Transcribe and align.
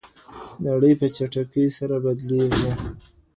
نړۍ 0.65 0.93
په 0.99 1.07
چټکۍ 1.15 1.65
سره 1.77 1.95
بدلیږي. 2.03 2.71